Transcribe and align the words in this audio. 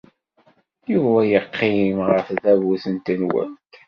Yuba 0.91 1.19
yeqqim 1.31 1.97
ɣer 2.07 2.19
tdabut 2.27 2.85
n 2.93 2.95
tenwalt. 3.05 3.67